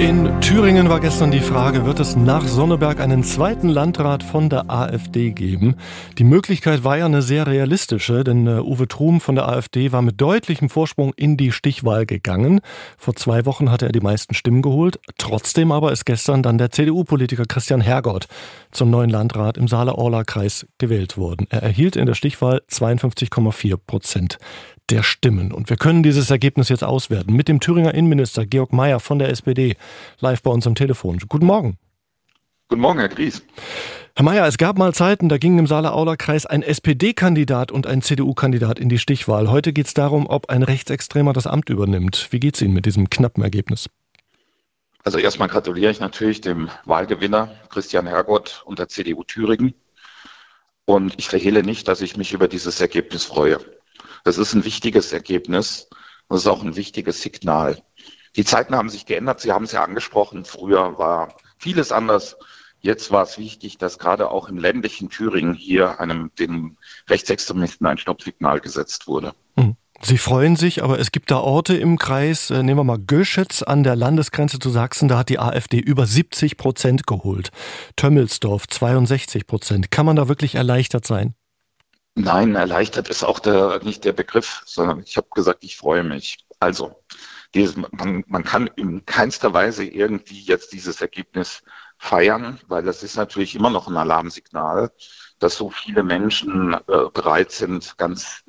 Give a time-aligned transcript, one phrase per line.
[0.00, 4.70] In Thüringen war gestern die Frage, wird es nach Sonneberg einen zweiten Landrat von der
[4.70, 5.76] AfD geben?
[6.16, 10.00] Die Möglichkeit war ja eine sehr realistische, denn äh, Uwe Trum von der AfD war
[10.00, 12.62] mit deutlichem Vorsprung in die Stichwahl gegangen.
[12.96, 14.98] Vor zwei Wochen hatte er die meisten Stimmen geholt.
[15.18, 18.26] Trotzdem aber ist gestern dann der CDU-Politiker Christian Hergott
[18.70, 21.46] zum neuen Landrat im Saale-Orla-Kreis gewählt worden.
[21.50, 24.38] Er erhielt in der Stichwahl 52,4 Prozent
[24.90, 25.52] der Stimmen.
[25.52, 29.30] Und wir können dieses Ergebnis jetzt auswerten mit dem Thüringer Innenminister Georg Mayer von der
[29.30, 29.76] SPD
[30.20, 31.18] live bei uns am Telefon.
[31.28, 31.78] Guten Morgen.
[32.68, 33.42] Guten Morgen, Herr Gries.
[34.14, 38.78] Herr Mayer, es gab mal Zeiten, da gingen im Saale-Aula-Kreis ein SPD-Kandidat und ein CDU-Kandidat
[38.78, 39.50] in die Stichwahl.
[39.50, 42.28] Heute geht es darum, ob ein Rechtsextremer das Amt übernimmt.
[42.30, 43.88] Wie geht es Ihnen mit diesem knappen Ergebnis?
[45.04, 49.74] Also erstmal gratuliere ich natürlich dem Wahlgewinner Christian Hergott und der CDU Thüringen.
[50.84, 53.58] Und ich verhehle nicht, dass ich mich über dieses Ergebnis freue.
[54.24, 55.88] Das ist ein wichtiges Ergebnis.
[56.28, 57.82] Das ist auch ein wichtiges Signal.
[58.36, 59.40] Die Zeiten haben sich geändert.
[59.40, 60.44] Sie haben es ja angesprochen.
[60.44, 62.36] Früher war vieles anders.
[62.80, 66.78] Jetzt war es wichtig, dass gerade auch im ländlichen Thüringen hier einem, den
[67.08, 69.34] Rechtsextremisten ein Stoppsignal gesetzt wurde.
[69.56, 69.76] Hm.
[70.02, 73.62] Sie freuen sich, aber es gibt da Orte im Kreis, äh, nehmen wir mal Göschitz
[73.62, 77.50] an der Landesgrenze zu Sachsen, da hat die AfD über 70 Prozent geholt.
[77.96, 79.90] Tömmelsdorf 62 Prozent.
[79.90, 81.34] Kann man da wirklich erleichtert sein?
[82.22, 86.46] Nein, erleichtert ist auch der, nicht der Begriff, sondern ich habe gesagt, ich freue mich.
[86.58, 87.02] Also,
[87.54, 91.62] dieses, man, man kann in keinster Weise irgendwie jetzt dieses Ergebnis
[91.96, 94.92] feiern, weil das ist natürlich immer noch ein Alarmsignal,
[95.38, 98.44] dass so viele Menschen äh, bereit sind, ganz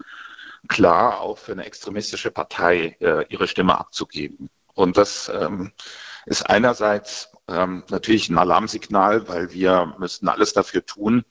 [0.68, 4.50] klar auch für eine extremistische Partei äh, ihre Stimme abzugeben.
[4.74, 5.72] Und das ähm,
[6.26, 11.24] ist einerseits ähm, natürlich ein Alarmsignal, weil wir müssten alles dafür tun,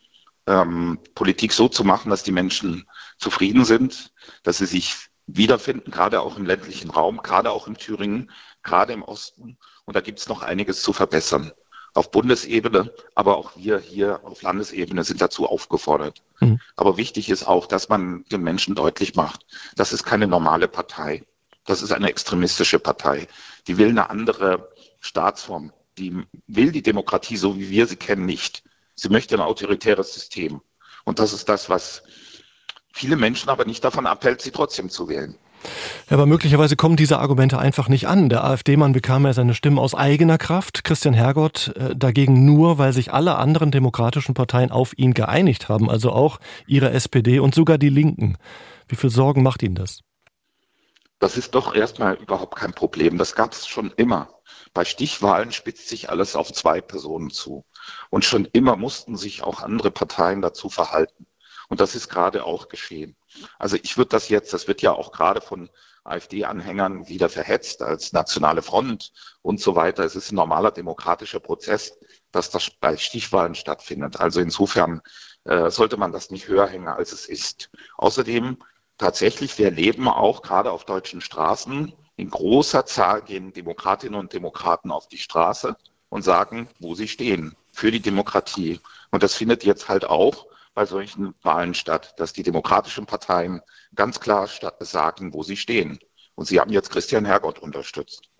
[0.51, 4.12] ähm, Politik so zu machen, dass die Menschen zufrieden sind,
[4.43, 8.33] dass sie sich wiederfinden, gerade auch im ländlichen Raum, gerade auch in Thüringen,
[8.65, 9.58] gerade im Osten.
[9.85, 11.52] Und da gibt es noch einiges zu verbessern.
[11.95, 16.23] Auf Bundesebene, aber auch wir hier auf Landesebene sind dazu aufgefordert.
[16.41, 16.61] Mhm.
[16.77, 21.24] Aber wichtig ist auch, dass man den Menschen deutlich macht, das ist keine normale Partei.
[21.64, 23.29] Das ist eine extremistische Partei.
[23.67, 24.70] Die will eine andere
[25.01, 25.73] Staatsform.
[25.98, 28.64] Die will die Demokratie, so wie wir sie kennen, nicht.
[29.00, 30.61] Sie möchte ein autoritäres System.
[31.05, 32.02] Und das ist das, was
[32.92, 35.38] viele Menschen aber nicht davon abhält, sie trotzdem zu wählen.
[36.11, 38.28] Ja, aber möglicherweise kommen diese Argumente einfach nicht an.
[38.28, 42.92] Der AfD-Mann bekam ja seine Stimmen aus eigener Kraft, Christian Hergott äh, dagegen nur, weil
[42.92, 47.78] sich alle anderen demokratischen Parteien auf ihn geeinigt haben, also auch ihre SPD und sogar
[47.78, 48.36] die Linken.
[48.86, 50.00] Wie viel Sorgen macht Ihnen das?
[51.20, 53.17] Das ist doch erstmal überhaupt kein Problem.
[53.17, 54.28] Das gab es schon immer.
[54.74, 57.64] Bei Stichwahlen spitzt sich alles auf zwei Personen zu.
[58.11, 61.27] Und schon immer mussten sich auch andere Parteien dazu verhalten.
[61.68, 63.17] Und das ist gerade auch geschehen.
[63.58, 65.70] Also ich würde das jetzt, das wird ja auch gerade von
[66.02, 69.12] AfD-Anhängern wieder verhetzt als nationale Front
[69.42, 70.05] und so weiter.
[70.05, 71.96] Es ist ein normaler demokratischer Prozess,
[72.33, 74.18] dass das bei Stichwahlen stattfindet.
[74.18, 75.00] Also insofern
[75.45, 77.70] äh, sollte man das nicht höher hängen, als es ist.
[77.96, 78.58] Außerdem
[78.98, 81.92] tatsächlich, wir leben auch gerade auf deutschen Straßen.
[82.17, 85.77] In großer Zahl gehen Demokratinnen und Demokraten auf die Straße
[86.08, 88.81] und sagen, wo sie stehen für die Demokratie.
[89.11, 93.61] Und das findet jetzt halt auch bei solchen Wahlen statt, dass die demokratischen Parteien
[93.95, 94.48] ganz klar
[94.81, 95.98] sagen, wo sie stehen.
[96.35, 98.30] Und sie haben jetzt Christian Hergott unterstützt.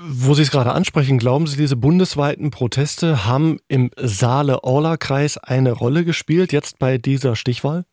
[0.00, 6.04] Wo Sie es gerade ansprechen, glauben Sie, diese bundesweiten Proteste haben im Saale-Orla-Kreis eine Rolle
[6.04, 7.84] gespielt, jetzt bei dieser Stichwahl?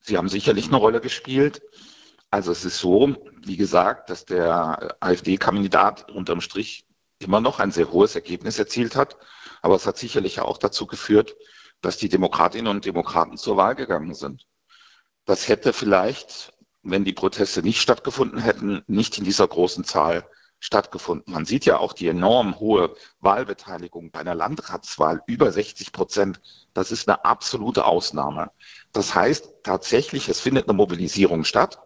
[0.00, 1.60] Sie haben sicherlich eine Rolle gespielt.
[2.30, 6.86] Also es ist so, wie gesagt, dass der AfD-Kandidat unterm Strich
[7.18, 9.16] immer noch ein sehr hohes Ergebnis erzielt hat.
[9.62, 11.36] Aber es hat sicherlich auch dazu geführt,
[11.80, 14.46] dass die Demokratinnen und Demokraten zur Wahl gegangen sind.
[15.24, 20.28] Das hätte vielleicht, wenn die Proteste nicht stattgefunden hätten, nicht in dieser großen Zahl
[20.60, 21.32] stattgefunden.
[21.32, 26.40] Man sieht ja auch die enorm hohe Wahlbeteiligung bei einer Landratswahl, über 60 Prozent.
[26.74, 28.50] Das ist eine absolute Ausnahme.
[28.92, 31.78] Das heißt tatsächlich, es findet eine Mobilisierung statt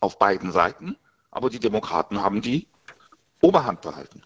[0.00, 0.96] auf beiden Seiten,
[1.30, 2.68] aber die Demokraten haben die
[3.40, 4.22] Oberhand behalten.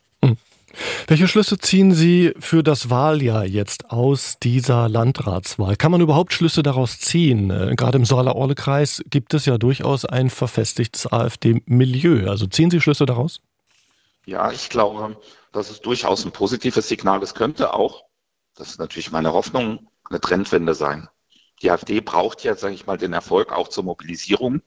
[1.06, 5.76] Welche Schlüsse ziehen Sie für das Wahljahr jetzt aus dieser Landratswahl?
[5.76, 7.50] Kann man überhaupt Schlüsse daraus ziehen?
[7.50, 12.28] Äh, gerade im Saale-Orle-Kreis gibt es ja durchaus ein verfestigtes AfD-Milieu.
[12.28, 13.40] Also ziehen Sie Schlüsse daraus?
[14.26, 15.16] Ja, ich glaube,
[15.52, 17.22] das ist durchaus ein positives Signal.
[17.22, 18.04] Es könnte auch,
[18.54, 21.08] das ist natürlich meine Hoffnung, eine Trendwende sein.
[21.62, 24.62] Die AfD braucht ja, sage ich mal, den Erfolg auch zur Mobilisierung.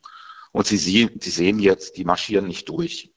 [0.52, 3.12] Und Sie, Sie sehen jetzt, die marschieren nicht durch.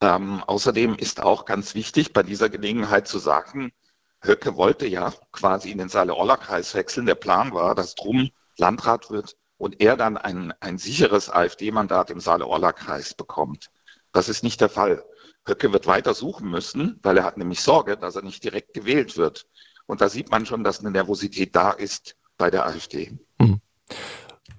[0.00, 3.72] Ähm, außerdem ist auch ganz wichtig, bei dieser Gelegenheit zu sagen,
[4.20, 7.06] Höcke wollte ja quasi in den Saale-Orla-Kreis wechseln.
[7.06, 12.20] Der Plan war, dass Drum Landrat wird und er dann ein, ein sicheres AfD-Mandat im
[12.20, 13.70] Saale-Orla-Kreis bekommt.
[14.12, 15.04] Das ist nicht der Fall.
[15.46, 19.16] Höcke wird weiter suchen müssen, weil er hat nämlich Sorge, dass er nicht direkt gewählt
[19.16, 19.46] wird.
[19.86, 23.16] Und da sieht man schon, dass eine Nervosität da ist bei der AfD.
[23.40, 23.60] Hm.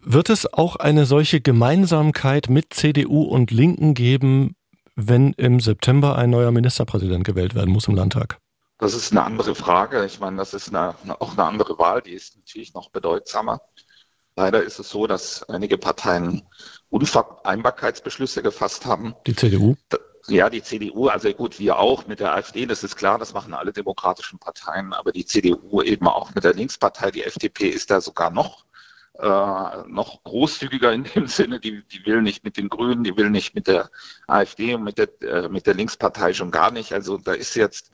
[0.01, 4.55] Wird es auch eine solche Gemeinsamkeit mit CDU und Linken geben,
[4.97, 8.39] wenn im September ein neuer Ministerpräsident gewählt werden muss im Landtag?
[8.79, 10.05] Das ist eine andere Frage.
[10.05, 13.61] Ich meine, das ist eine, auch eine andere Wahl, die ist natürlich noch bedeutsamer.
[14.35, 16.43] Leider ist es so, dass einige Parteien
[16.89, 19.15] Unvereinbarkeitsbeschlüsse gefasst haben.
[19.25, 19.75] Die CDU?
[20.27, 23.53] Ja, die CDU, also gut, wir auch mit der AfD, das ist klar, das machen
[23.53, 28.01] alle demokratischen Parteien, aber die CDU eben auch mit der Linkspartei, die FDP ist da
[28.01, 28.65] sogar noch
[29.19, 33.29] äh, noch großzügiger in dem Sinne, die, die will nicht mit den Grünen, die will
[33.29, 33.89] nicht mit der
[34.27, 36.93] AfD und mit der, äh, mit der Linkspartei schon gar nicht.
[36.93, 37.91] Also da ist jetzt,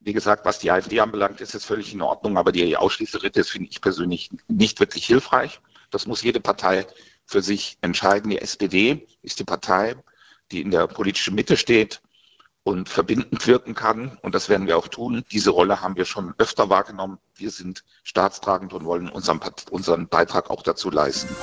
[0.00, 3.70] wie gesagt, was die AfD anbelangt, ist es völlig in Ordnung, aber die Ausschließeritis finde
[3.70, 5.60] ich persönlich nicht wirklich hilfreich.
[5.90, 6.86] Das muss jede Partei
[7.26, 8.30] für sich entscheiden.
[8.30, 9.96] Die SPD ist die Partei,
[10.50, 12.02] die in der politischen Mitte steht
[12.64, 14.18] und verbindend wirken kann.
[14.22, 15.24] Und das werden wir auch tun.
[15.32, 17.18] Diese Rolle haben wir schon öfter wahrgenommen.
[17.34, 21.34] Wir sind staatstragend und wollen unseren, unseren Beitrag auch dazu leisten.